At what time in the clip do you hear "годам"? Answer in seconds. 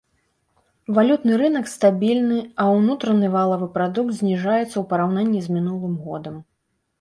6.09-6.43